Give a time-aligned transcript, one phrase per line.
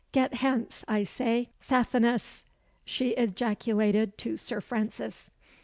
[0.13, 0.83] Get hence!
[0.87, 2.43] I say, Sathanas!"
[2.83, 5.29] she ejaculated to Sir Francis.